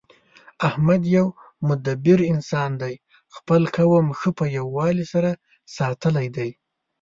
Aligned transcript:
احمد 0.67 1.01
یو 1.15 1.27
مدبر 1.67 2.19
انسان 2.33 2.71
دی. 2.81 2.93
خپل 3.35 3.61
قوم 3.77 4.05
ښه 4.19 4.29
په 4.37 4.45
یووالي 4.57 5.05
سره 5.13 5.31
ساتلی 5.77 6.27
دی 6.35 6.49